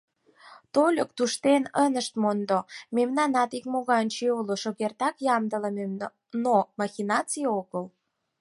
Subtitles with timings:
[0.73, 2.59] Тольык туштет ынышт мондо:
[2.95, 5.85] мемнанат икмоганче уло, шукертак ямдылыме,
[6.43, 7.85] но махинаций огыл.